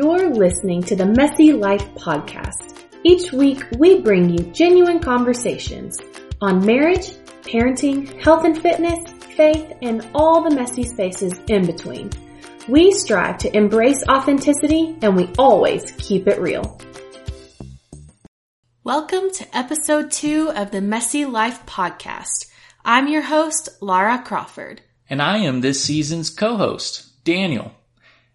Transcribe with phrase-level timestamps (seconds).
[0.00, 2.84] You're listening to the Messy Life Podcast.
[3.02, 5.98] Each week, we bring you genuine conversations
[6.40, 7.08] on marriage,
[7.42, 12.10] parenting, health and fitness, faith, and all the messy spaces in between.
[12.68, 16.80] We strive to embrace authenticity and we always keep it real.
[18.84, 22.46] Welcome to episode two of the Messy Life Podcast.
[22.84, 24.80] I'm your host, Lara Crawford.
[25.10, 27.72] And I am this season's co-host, Daniel.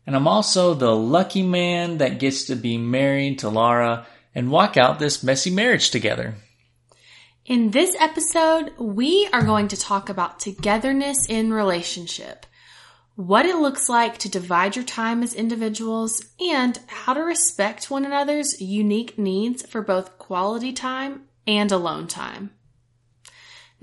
[0.06, 4.78] And I'm also the lucky man that gets to be married to Lara and walk
[4.78, 6.36] out this messy marriage together.
[7.46, 12.46] In this episode, we are going to talk about togetherness in relationship,
[13.16, 18.06] what it looks like to divide your time as individuals, and how to respect one
[18.06, 22.52] another's unique needs for both quality time and alone time.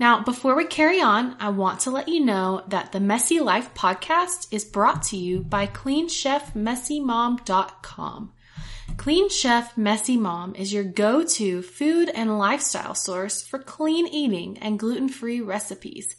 [0.01, 3.71] Now, before we carry on, I want to let you know that the Messy Life
[3.75, 8.33] podcast is brought to you by CleanChefMessyMom.com.
[8.97, 14.79] Clean Chef Messy Mom is your go-to food and lifestyle source for clean eating and
[14.79, 16.15] gluten-free recipes,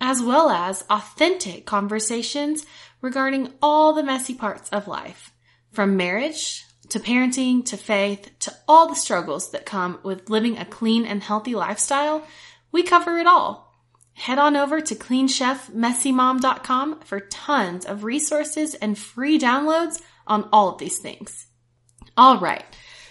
[0.00, 2.66] as well as authentic conversations
[3.00, 5.32] regarding all the messy parts of life,
[5.70, 10.64] from marriage to parenting to faith to all the struggles that come with living a
[10.64, 12.26] clean and healthy lifestyle
[12.72, 13.74] we cover it all.
[14.14, 20.78] Head on over to cleanchefmessymom.com for tons of resources and free downloads on all of
[20.78, 21.46] these things.
[22.16, 22.64] All right.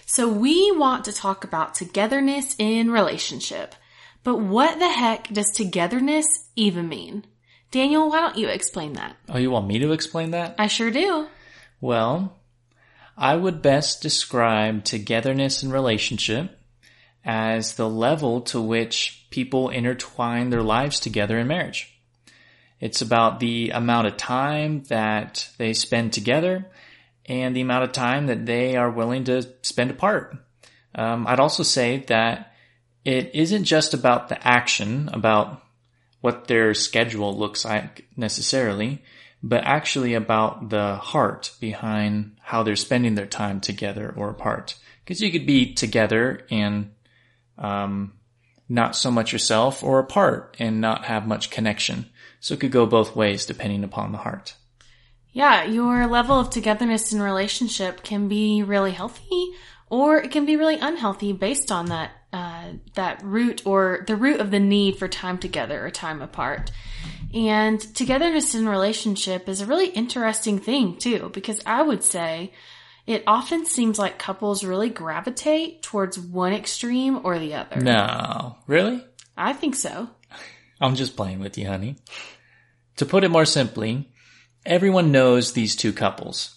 [0.06, 3.74] So we want to talk about togetherness in relationship.
[4.22, 7.24] But what the heck does togetherness even mean?
[7.70, 9.16] Daniel, why don't you explain that?
[9.28, 10.56] Oh, you want me to explain that?
[10.58, 11.28] I sure do.
[11.80, 12.36] Well,
[13.16, 16.59] I would best describe togetherness in relationship
[17.24, 22.00] as the level to which people intertwine their lives together in marriage.
[22.80, 26.66] It's about the amount of time that they spend together
[27.26, 30.36] and the amount of time that they are willing to spend apart.
[30.94, 32.54] Um, I'd also say that
[33.04, 35.62] it isn't just about the action, about
[36.20, 39.02] what their schedule looks like necessarily,
[39.42, 44.74] but actually about the heart behind how they're spending their time together or apart.
[45.04, 46.90] Because you could be together and
[47.60, 48.14] um,
[48.68, 52.06] not so much yourself or apart and not have much connection.
[52.40, 54.54] So it could go both ways depending upon the heart.
[55.32, 59.52] Yeah, your level of togetherness in relationship can be really healthy
[59.88, 64.40] or it can be really unhealthy based on that uh, that root or the root
[64.40, 66.70] of the need for time together or time apart.
[67.34, 72.52] And togetherness in relationship is a really interesting thing too, because I would say
[73.10, 77.80] it often seems like couples really gravitate towards one extreme or the other.
[77.80, 79.04] No, really?
[79.36, 80.08] I think so.
[80.80, 81.96] I'm just playing with you, honey.
[82.98, 84.12] To put it more simply,
[84.64, 86.56] everyone knows these two couples.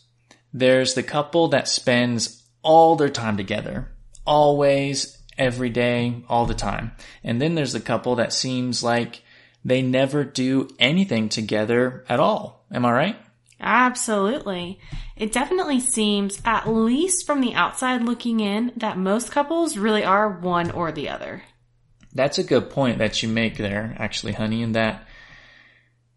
[0.54, 3.92] There's the couple that spends all their time together,
[4.24, 6.92] always, every day, all the time.
[7.24, 9.24] And then there's the couple that seems like
[9.66, 12.64] they never do anything together at all.
[12.72, 13.18] Am I right?
[13.64, 14.80] Absolutely.
[15.16, 20.30] It definitely seems, at least from the outside looking in, that most couples really are
[20.30, 21.44] one or the other.
[22.14, 25.08] That's a good point that you make there, actually, honey, in that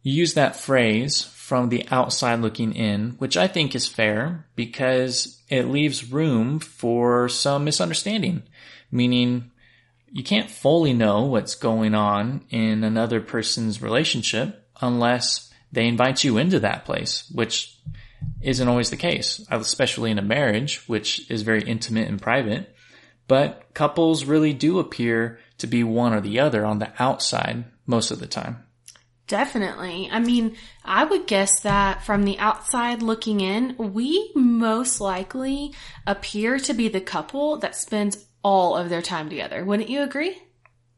[0.02, 5.42] you use that phrase from the outside looking in, which I think is fair because
[5.48, 8.42] it leaves room for some misunderstanding,
[8.90, 9.52] meaning
[10.10, 16.38] you can't fully know what's going on in another person's relationship unless they invite you
[16.38, 17.78] into that place, which
[18.40, 22.74] isn't always the case, especially in a marriage, which is very intimate and private.
[23.28, 28.10] But couples really do appear to be one or the other on the outside most
[28.10, 28.62] of the time.
[29.26, 30.08] Definitely.
[30.10, 35.74] I mean, I would guess that from the outside looking in, we most likely
[36.06, 39.64] appear to be the couple that spends all of their time together.
[39.64, 40.40] Wouldn't you agree?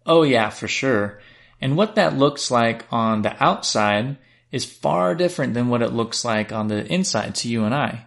[0.05, 1.21] Oh yeah, for sure.
[1.61, 4.19] And what that looks like on the outside
[4.51, 8.07] is far different than what it looks like on the inside to you and I.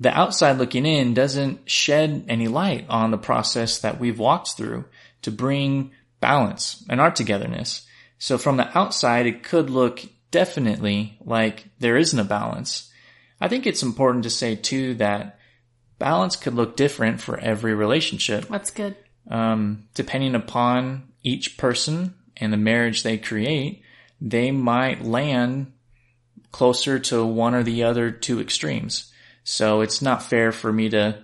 [0.00, 4.84] The outside looking in doesn't shed any light on the process that we've walked through
[5.22, 7.86] to bring balance and our togetherness.
[8.18, 12.92] So from the outside, it could look definitely like there isn't a balance.
[13.40, 15.38] I think it's important to say too that
[15.98, 18.46] balance could look different for every relationship.
[18.48, 18.96] That's good.
[19.30, 23.82] Um, depending upon each person and the marriage they create,
[24.20, 25.72] they might land
[26.50, 29.12] closer to one or the other two extremes.
[29.44, 31.22] So it's not fair for me to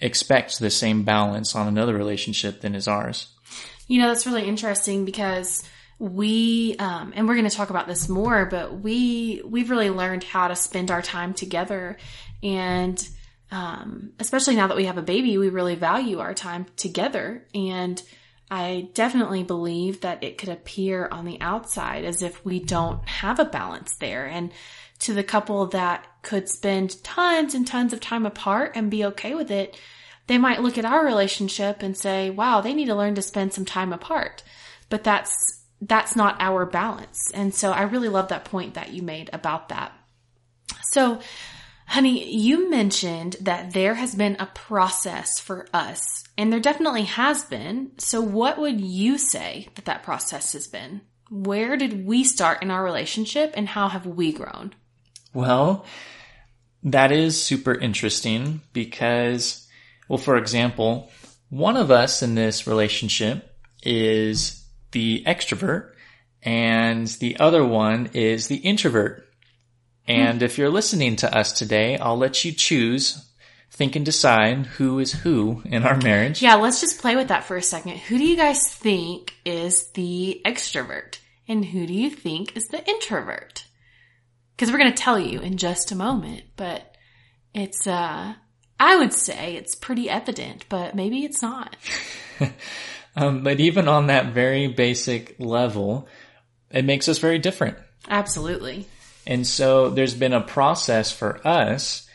[0.00, 3.28] expect the same balance on another relationship than is ours.
[3.86, 5.62] You know, that's really interesting because
[5.98, 10.24] we um, and we're going to talk about this more but we we've really learned
[10.24, 11.96] how to spend our time together
[12.42, 13.08] and
[13.52, 17.46] um, especially now that we have a baby, we really value our time together.
[17.54, 18.02] And
[18.52, 23.38] I definitely believe that it could appear on the outside as if we don't have
[23.38, 24.26] a balance there.
[24.26, 24.52] And
[24.98, 29.34] to the couple that could spend tons and tons of time apart and be okay
[29.34, 29.80] with it,
[30.26, 33.54] they might look at our relationship and say, wow, they need to learn to spend
[33.54, 34.42] some time apart.
[34.90, 35.34] But that's,
[35.80, 37.30] that's not our balance.
[37.32, 39.92] And so I really love that point that you made about that.
[40.90, 41.20] So,
[41.86, 47.44] honey, you mentioned that there has been a process for us, and there definitely has
[47.44, 47.92] been.
[47.98, 51.02] So, what would you say that that process has been?
[51.30, 54.74] Where did we start in our relationship, and how have we grown?
[55.34, 55.86] Well,
[56.82, 59.66] that is super interesting because,
[60.08, 61.10] well, for example,
[61.48, 65.92] one of us in this relationship is the extrovert
[66.42, 69.28] and the other one is the introvert.
[70.08, 73.24] And if you're listening to us today, I'll let you choose,
[73.70, 76.42] think and decide who is who in our marriage.
[76.42, 77.98] Yeah, let's just play with that for a second.
[77.98, 81.18] Who do you guys think is the extrovert?
[81.48, 83.64] And who do you think is the introvert?
[84.56, 86.96] Because we're going to tell you in just a moment, but
[87.54, 88.34] it's, uh,
[88.78, 91.76] I would say it's pretty evident, but maybe it's not.
[93.16, 96.08] Um, but even on that very basic level,
[96.70, 97.76] it makes us very different.
[98.08, 98.86] Absolutely.
[99.26, 102.08] And so there's been a process for us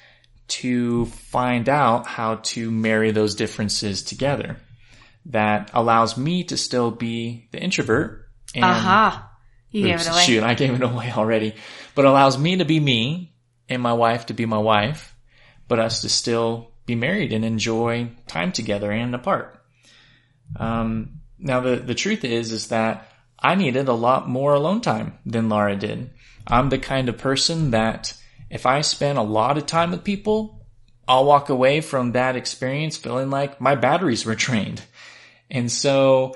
[0.48, 4.58] to find out how to marry those differences together
[5.28, 8.30] that allows me to still be the introvert.
[8.56, 9.32] And, Aha.
[9.70, 10.24] You gave Oops, it away.
[10.24, 11.56] Shoot, I gave it away already.
[11.96, 13.36] But allows me to be me
[13.68, 15.16] and my wife to be my wife,
[15.68, 19.62] but us to still be married and enjoy time together and apart.
[20.56, 25.18] Um, now the, the truth is, is that I needed a lot more alone time
[25.26, 26.10] than Laura did.
[26.46, 28.14] I'm the kind of person that
[28.50, 30.66] if I spend a lot of time with people,
[31.08, 34.82] I'll walk away from that experience feeling like my batteries were drained.
[35.50, 36.36] And so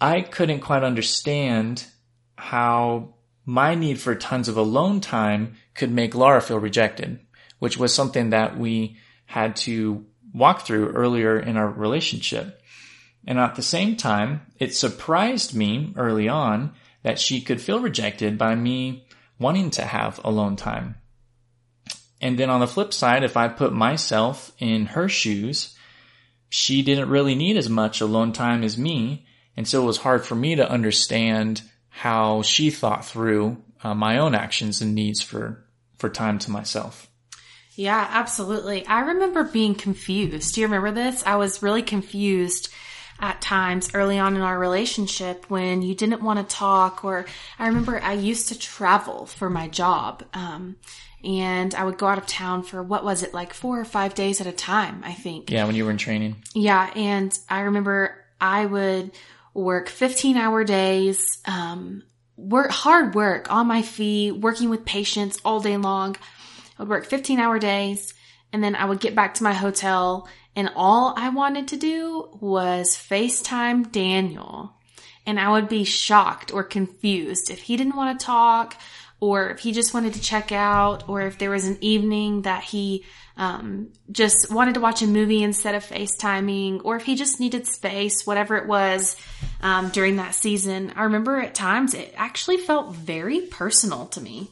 [0.00, 1.86] I couldn't quite understand
[2.36, 3.14] how
[3.44, 7.20] my need for tons of alone time could make Laura feel rejected,
[7.58, 8.96] which was something that we
[9.26, 12.60] had to walk through earlier in our relationship.
[13.26, 16.72] And at the same time, it surprised me early on
[17.02, 19.06] that she could feel rejected by me
[19.38, 20.96] wanting to have alone time.
[22.20, 25.76] And then on the flip side, if I put myself in her shoes,
[26.48, 29.26] she didn't really need as much alone time as me.
[29.56, 34.18] And so it was hard for me to understand how she thought through uh, my
[34.18, 35.64] own actions and needs for,
[35.98, 37.08] for time to myself.
[37.76, 38.86] Yeah, absolutely.
[38.86, 40.54] I remember being confused.
[40.54, 41.24] Do you remember this?
[41.26, 42.68] I was really confused
[43.20, 47.26] at times early on in our relationship when you didn't want to talk or
[47.58, 50.24] I remember I used to travel for my job.
[50.34, 50.76] Um,
[51.22, 54.14] and I would go out of town for what was it like four or five
[54.14, 55.50] days at a time, I think.
[55.50, 56.36] Yeah, when you were in training.
[56.54, 59.12] Yeah, and I remember I would
[59.54, 62.02] work 15 hour days, um,
[62.36, 66.16] work hard work on my feet, working with patients all day long.
[66.78, 68.12] I would work 15 hour days
[68.52, 72.28] and then I would get back to my hotel and all I wanted to do
[72.40, 74.72] was FaceTime Daniel.
[75.26, 78.76] And I would be shocked or confused if he didn't want to talk
[79.20, 82.62] or if he just wanted to check out or if there was an evening that
[82.62, 83.04] he
[83.36, 87.66] um, just wanted to watch a movie instead of FaceTiming or if he just needed
[87.66, 89.16] space, whatever it was
[89.62, 90.92] um, during that season.
[90.94, 94.50] I remember at times it actually felt very personal to me.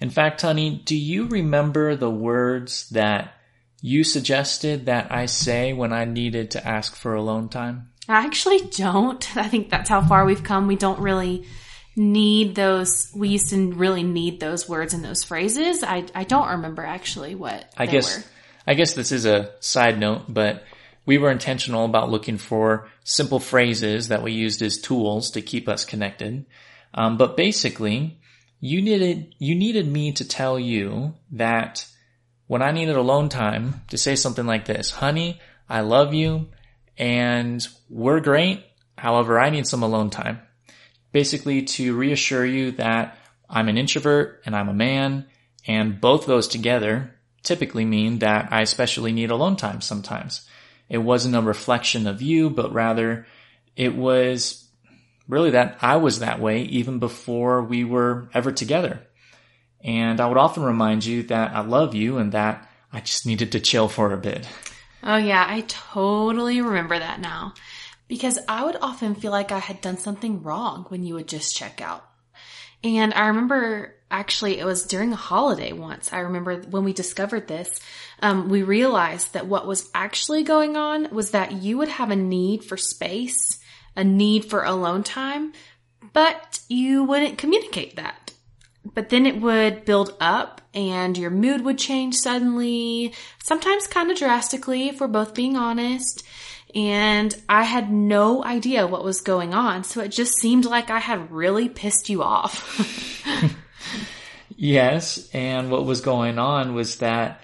[0.00, 3.34] In fact, honey, do you remember the words that
[3.80, 7.90] you suggested that I say when I needed to ask for alone time?
[8.08, 9.36] I actually don't.
[9.36, 10.66] I think that's how far we've come.
[10.66, 11.46] We don't really
[11.96, 13.10] need those.
[13.14, 15.82] We used to really need those words and those phrases.
[15.82, 18.24] I, I don't remember actually what I they guess were.
[18.66, 20.64] I guess this is a side note, but
[21.06, 25.68] we were intentional about looking for simple phrases that we used as tools to keep
[25.68, 26.46] us connected.
[26.94, 28.18] Um, but basically,
[28.60, 31.86] you needed you needed me to tell you that
[32.50, 35.38] when I needed alone time to say something like this, honey,
[35.68, 36.48] I love you
[36.98, 38.64] and we're great.
[38.98, 40.40] However, I need some alone time.
[41.12, 43.16] Basically to reassure you that
[43.48, 45.26] I'm an introvert and I'm a man
[45.64, 47.14] and both those together
[47.44, 50.44] typically mean that I especially need alone time sometimes.
[50.88, 53.26] It wasn't a reflection of you, but rather
[53.76, 54.68] it was
[55.28, 59.06] really that I was that way even before we were ever together.
[59.82, 63.52] And I would often remind you that I love you and that I just needed
[63.52, 64.46] to chill for a bit.
[65.02, 67.54] Oh yeah, I totally remember that now.
[68.08, 71.56] Because I would often feel like I had done something wrong when you would just
[71.56, 72.04] check out.
[72.82, 76.12] And I remember actually it was during a holiday once.
[76.12, 77.78] I remember when we discovered this,
[78.20, 82.16] um, we realized that what was actually going on was that you would have a
[82.16, 83.60] need for space,
[83.96, 85.52] a need for alone time,
[86.12, 88.29] but you wouldn't communicate that.
[88.84, 94.16] But then it would build up and your mood would change suddenly, sometimes kind of
[94.18, 96.24] drastically if we're both being honest.
[96.74, 99.84] And I had no idea what was going on.
[99.84, 103.26] So it just seemed like I had really pissed you off.
[104.56, 105.28] yes.
[105.34, 107.42] And what was going on was that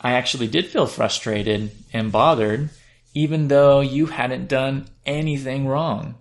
[0.00, 2.70] I actually did feel frustrated and bothered,
[3.14, 6.16] even though you hadn't done anything wrong.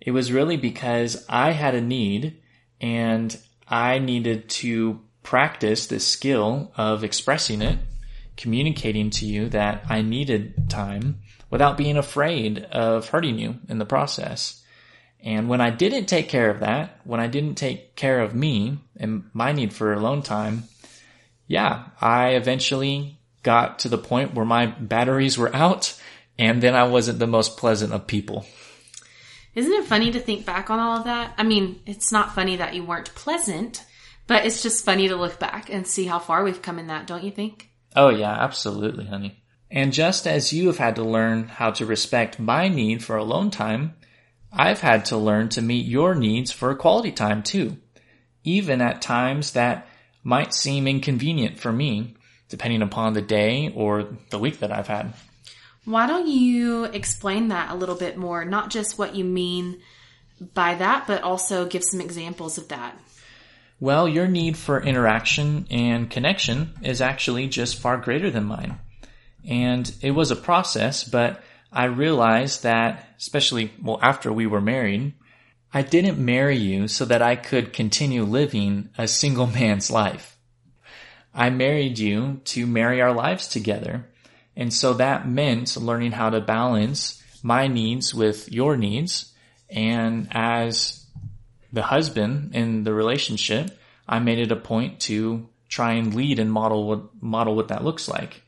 [0.00, 2.40] It was really because I had a need
[2.80, 3.36] and
[3.72, 7.78] I needed to practice this skill of expressing it,
[8.36, 13.86] communicating to you that I needed time without being afraid of hurting you in the
[13.86, 14.62] process.
[15.24, 18.78] And when I didn't take care of that, when I didn't take care of me
[18.98, 20.64] and my need for alone time,
[21.46, 25.98] yeah, I eventually got to the point where my batteries were out
[26.38, 28.44] and then I wasn't the most pleasant of people.
[29.54, 31.34] Isn't it funny to think back on all of that?
[31.36, 33.84] I mean, it's not funny that you weren't pleasant,
[34.26, 37.06] but it's just funny to look back and see how far we've come in that,
[37.06, 37.70] don't you think?
[37.94, 39.42] Oh yeah, absolutely, honey.
[39.70, 43.50] And just as you have had to learn how to respect my need for alone
[43.50, 43.94] time,
[44.52, 47.78] I've had to learn to meet your needs for quality time too,
[48.44, 49.88] even at times that
[50.22, 52.16] might seem inconvenient for me,
[52.48, 55.14] depending upon the day or the week that I've had.
[55.84, 58.44] Why don't you explain that a little bit more?
[58.44, 59.80] Not just what you mean
[60.54, 62.96] by that, but also give some examples of that.
[63.80, 68.78] Well, your need for interaction and connection is actually just far greater than mine.
[69.44, 75.14] And it was a process, but I realized that, especially, well, after we were married,
[75.74, 80.38] I didn't marry you so that I could continue living a single man's life.
[81.34, 84.06] I married you to marry our lives together
[84.56, 89.32] and so that meant learning how to balance my needs with your needs.
[89.70, 91.06] And as
[91.72, 96.52] the husband in the relationship, I made it a point to try and lead and
[96.52, 98.42] model what, model what that looks like.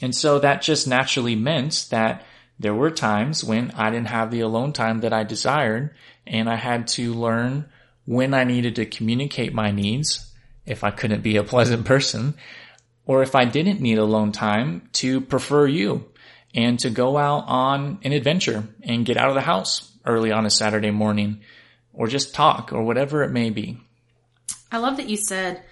[0.00, 2.24] And so that just naturally meant that
[2.58, 5.94] there were times when I didn't have the alone time that I desired
[6.26, 7.66] and I had to learn
[8.04, 10.32] when I needed to communicate my needs
[10.64, 12.34] if I couldn't be a pleasant person
[13.06, 16.06] or if I didn't need alone time to prefer you
[16.54, 20.46] and to go out on an adventure and get out of the house early on
[20.46, 21.40] a Saturday morning
[21.92, 23.78] or just talk or whatever it may be.
[24.70, 25.62] I love that you said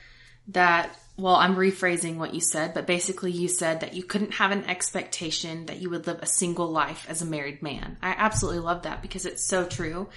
[0.48, 0.96] that.
[1.16, 4.64] Well, I'm rephrasing what you said, but basically you said that you couldn't have an
[4.64, 7.98] expectation that you would live a single life as a married man.
[8.00, 10.08] I absolutely love that because it's so true.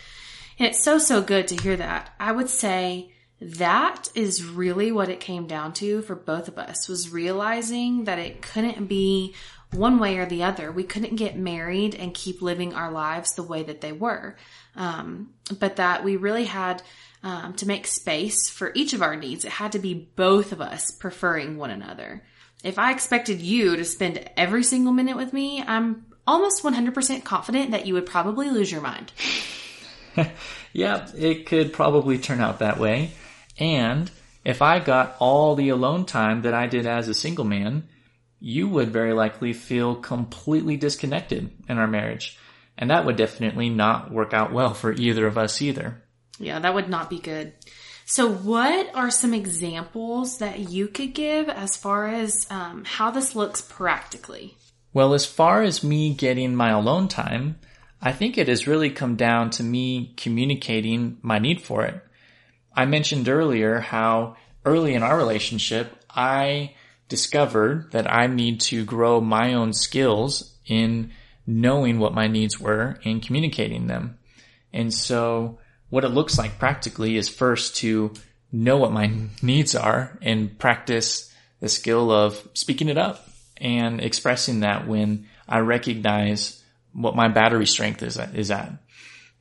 [0.57, 2.13] And it's so, so good to hear that.
[2.21, 3.12] I would say
[3.43, 8.19] that is really what it came down to for both of us was realizing that
[8.19, 9.33] it couldn't be
[9.71, 10.71] one way or the other.
[10.71, 14.35] We couldn't get married and keep living our lives the way that they were.
[14.75, 16.81] Um, but that we really had
[17.23, 19.45] um, to make space for each of our needs.
[19.45, 22.23] It had to be both of us preferring one another.
[22.63, 27.71] If I expected you to spend every single minute with me, I'm almost 100% confident
[27.71, 29.11] that you would probably lose your mind.
[30.73, 33.11] yeah, it could probably turn out that way.
[33.57, 34.09] And
[34.43, 37.87] if I got all the alone time that I did as a single man,
[38.39, 42.37] you would very likely feel completely disconnected in our marriage.
[42.77, 46.03] And that would definitely not work out well for either of us either.
[46.39, 47.53] Yeah, that would not be good.
[48.05, 53.35] So, what are some examples that you could give as far as um, how this
[53.35, 54.57] looks practically?
[54.93, 57.59] Well, as far as me getting my alone time,
[58.01, 62.03] I think it has really come down to me communicating my need for it.
[62.75, 66.75] I mentioned earlier how early in our relationship, I
[67.09, 71.11] discovered that I need to grow my own skills in
[71.45, 74.17] knowing what my needs were and communicating them.
[74.71, 78.13] And so what it looks like practically is first to
[78.51, 83.27] know what my needs are and practice the skill of speaking it up
[83.57, 86.63] and expressing that when I recognize
[86.93, 88.71] what my battery strength is, is at.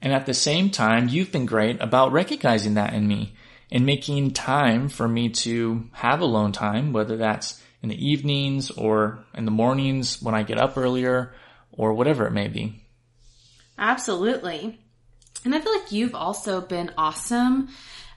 [0.03, 3.35] And at the same time, you've been great about recognizing that in me
[3.71, 9.25] and making time for me to have alone time, whether that's in the evenings or
[9.35, 11.33] in the mornings when I get up earlier
[11.71, 12.83] or whatever it may be.
[13.79, 14.79] Absolutely.
[15.45, 17.69] And I feel like you've also been awesome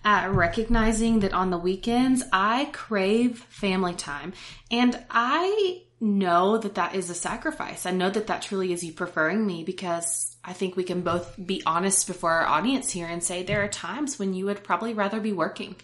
[0.03, 4.33] at recognizing that on the weekends I crave family time
[4.69, 7.85] and I know that that is a sacrifice.
[7.85, 11.35] I know that that truly is you preferring me because I think we can both
[11.43, 14.93] be honest before our audience here and say there are times when you would probably
[14.93, 15.75] rather be working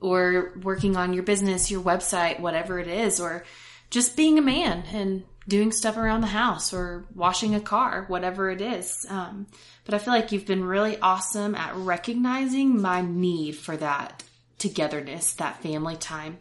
[0.00, 3.44] or working on your business, your website, whatever it is, or
[3.90, 8.50] just being a man and doing stuff around the house or washing a car, whatever
[8.50, 9.06] it is.
[9.08, 9.46] Um,
[9.84, 14.24] but I feel like you've been really awesome at recognizing my need for that
[14.58, 16.38] togetherness, that family time.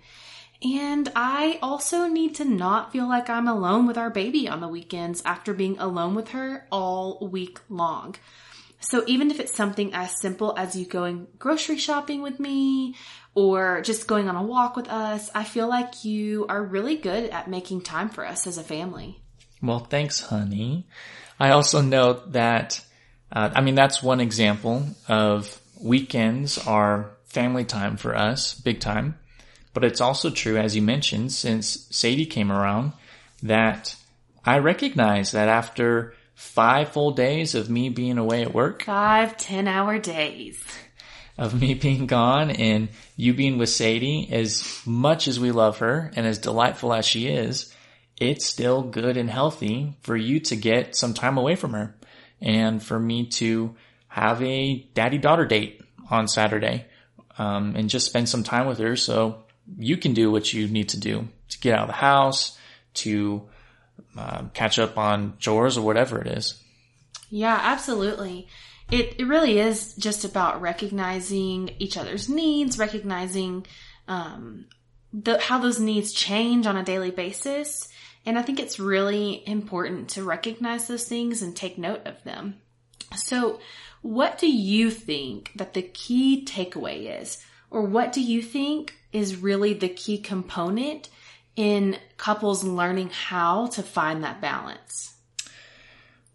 [0.65, 4.67] And I also need to not feel like I'm alone with our baby on the
[4.67, 8.15] weekends after being alone with her all week long.
[8.79, 12.95] So even if it's something as simple as you going grocery shopping with me
[13.35, 17.29] or just going on a walk with us, I feel like you are really good
[17.29, 19.21] at making time for us as a family.
[19.61, 20.87] Well, thanks, honey.
[21.39, 22.83] I also note that,
[23.31, 29.19] uh, I mean, that's one example of weekends are family time for us, big time.
[29.75, 32.93] But it's also true, as you mentioned, since Sadie came around,
[33.43, 33.97] that
[34.45, 39.67] I recognize that after five full days of me being away at work, five 10
[39.67, 40.63] hour days.
[41.37, 46.09] of me being gone and you being with Sadie, as much as we love her
[46.15, 47.73] and as delightful as she is,
[48.17, 51.93] it's still good and healthy for you to get some time away from her
[52.39, 53.75] and for me to
[54.07, 56.85] have a daddy daughter date on Saturday
[57.37, 58.95] um, and just spend some time with her.
[58.95, 59.44] So
[59.77, 62.57] you can do what you need to do to get out of the house,
[62.95, 63.47] to
[64.17, 66.61] uh, catch up on chores or whatever it is.
[67.29, 68.47] Yeah, absolutely.
[68.91, 73.65] It, it really is just about recognizing each other's needs, recognizing
[74.07, 74.65] um,
[75.11, 77.89] the, how those needs change on a daily basis.
[78.25, 82.61] And I think it's really important to recognize those things and take note of them.
[83.15, 83.59] So,
[84.01, 87.43] what do you think that the key takeaway is?
[87.71, 91.07] Or what do you think is really the key component
[91.55, 95.15] in couples learning how to find that balance?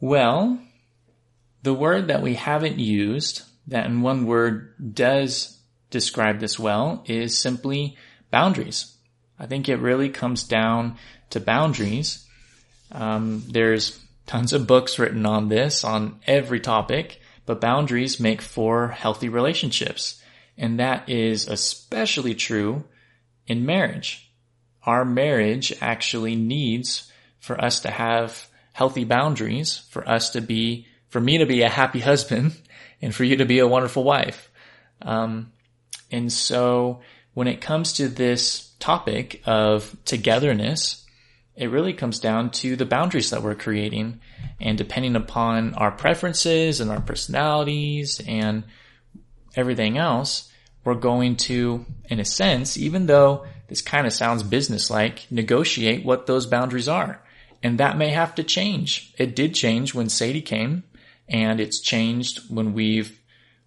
[0.00, 0.58] Well,
[1.62, 5.58] the word that we haven't used, that in one word does
[5.90, 7.99] describe this well, is simply
[8.30, 8.96] boundaries.
[9.38, 10.96] I think it really comes down
[11.30, 12.26] to boundaries.
[12.92, 18.88] Um, there's tons of books written on this, on every topic, but boundaries make for
[18.88, 20.22] healthy relationships.
[20.61, 22.85] And that is especially true
[23.46, 24.31] in marriage.
[24.85, 31.18] Our marriage actually needs for us to have healthy boundaries, for us to be for
[31.18, 32.53] me to be a happy husband
[33.01, 34.51] and for you to be a wonderful wife.
[35.01, 35.51] Um,
[36.11, 37.01] and so
[37.33, 41.07] when it comes to this topic of togetherness,
[41.57, 44.20] it really comes down to the boundaries that we're creating.
[44.61, 48.64] And depending upon our preferences and our personalities and
[49.57, 50.49] everything else,
[50.85, 56.27] we're going to, in a sense, even though this kind of sounds businesslike, negotiate what
[56.27, 57.23] those boundaries are.
[57.62, 59.14] And that may have to change.
[59.19, 60.85] It did change when Sadie came
[61.29, 63.19] and it's changed when we've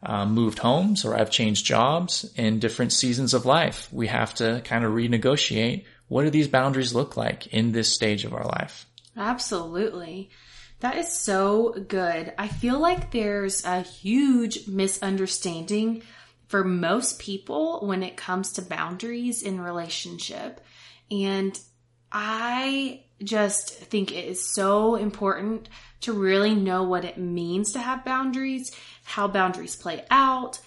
[0.02, 3.88] uh, moved homes or I've changed jobs in different seasons of life.
[3.92, 8.26] We have to kind of renegotiate what do these boundaries look like in this stage
[8.26, 8.86] of our life.
[9.16, 10.30] Absolutely.
[10.82, 12.34] That is so good.
[12.38, 16.04] I feel like there's a huge misunderstanding
[16.54, 20.62] for most people when it comes to boundaries in relationship.
[21.10, 21.60] And
[22.12, 25.68] I just think it is so important
[26.02, 28.72] to really know what it means to have boundaries,
[29.04, 30.60] how boundaries play out.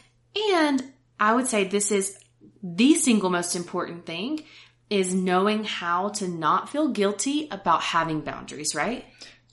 [0.51, 0.83] And
[1.21, 2.19] I would say this is
[2.65, 4.43] the single most important thing
[4.91, 9.05] is knowing how to not feel guilty about having boundaries, right?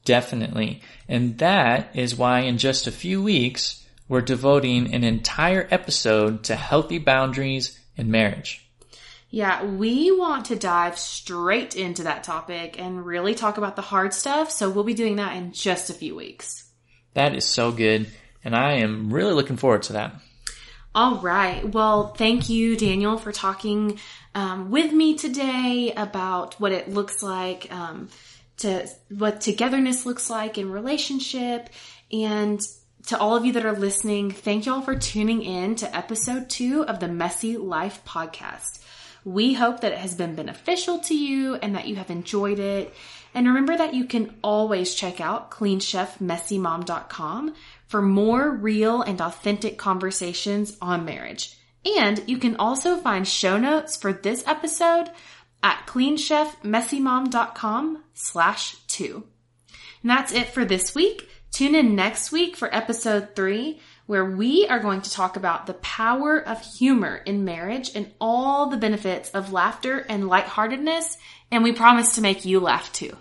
[0.04, 0.82] Definitely.
[1.08, 6.56] And that is why in just a few weeks, we're devoting an entire episode to
[6.56, 8.70] healthy boundaries in marriage.
[9.30, 14.14] Yeah, we want to dive straight into that topic and really talk about the hard
[14.14, 14.52] stuff.
[14.52, 16.70] So we'll be doing that in just a few weeks.
[17.16, 18.08] That is so good.
[18.44, 20.14] And I am really looking forward to that.
[20.94, 21.68] All right.
[21.68, 24.00] Well, thank you, Daniel, for talking
[24.36, 28.10] um, with me today about what it looks like um,
[28.58, 31.70] to what togetherness looks like in relationship.
[32.12, 32.62] And
[33.08, 36.50] to all of you that are listening, thank you all for tuning in to episode
[36.50, 38.80] two of the Messy Life podcast.
[39.26, 42.94] We hope that it has been beneficial to you and that you have enjoyed it.
[43.34, 47.54] And remember that you can always check out cleanchefmessymom.com
[47.88, 51.58] for more real and authentic conversations on marriage.
[51.98, 55.10] And you can also find show notes for this episode
[55.62, 59.26] at cleanchefmessymom.com slash two.
[60.02, 61.30] And that's it for this week.
[61.54, 65.76] Tune in next week for episode three where we are going to talk about the
[65.76, 71.16] power of humor in marriage and all the benefits of laughter and lightheartedness.
[71.52, 73.16] And we promise to make you laugh too.